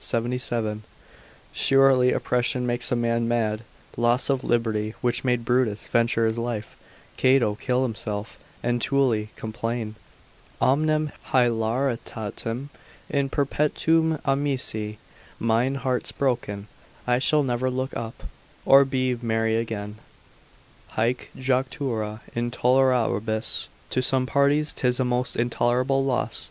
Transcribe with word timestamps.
77, 0.00 0.82
surely 1.52 2.12
oppression 2.12 2.66
makes 2.66 2.90
a 2.90 2.96
man 2.96 3.28
mad, 3.28 3.62
loss 3.96 4.28
of 4.28 4.42
liberty, 4.42 4.92
which 5.00 5.22
made 5.22 5.44
Brutus 5.44 5.86
venture 5.86 6.24
his 6.26 6.36
life, 6.36 6.76
Cato 7.16 7.54
kill 7.54 7.84
himself, 7.84 8.36
and 8.60 8.82
Tully 8.82 9.28
complain, 9.36 9.94
Omnem 10.60 11.12
hilaritatem 11.30 12.70
in 13.08 13.28
perpetuum 13.28 14.18
amisi, 14.24 14.96
mine 15.38 15.76
heart's 15.76 16.10
broken, 16.10 16.66
I 17.06 17.20
shall 17.20 17.44
never 17.44 17.70
look 17.70 17.96
up, 17.96 18.24
or 18.66 18.84
be 18.84 19.14
merry 19.22 19.54
again, 19.56 19.98
haec 20.96 21.28
jactura 21.36 22.18
intolerabilis, 22.34 23.68
to 23.90 24.02
some 24.02 24.26
parties 24.26 24.72
'tis 24.72 24.98
a 24.98 25.04
most 25.04 25.36
intolerable 25.36 26.04
loss. 26.04 26.50